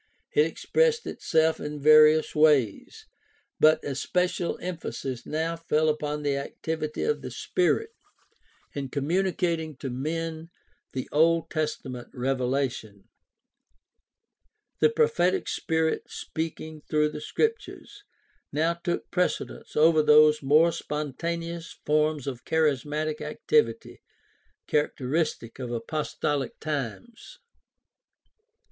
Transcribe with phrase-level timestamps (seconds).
[0.01, 0.45] 2:2; I John 2:20).
[0.45, 3.05] It expressed itself in various ways,
[3.59, 7.91] but especial emphasis now fell upon the activity of the Spirit
[8.73, 10.49] in communicating to men
[10.93, 13.09] the Old Testament revelation.
[14.79, 18.01] The prophetic Spirit speak ing through the Scriptures
[18.51, 24.01] now took precedence over those more spontaneous forms of charismatic activity
[24.65, 27.37] characteristic of apostolic times.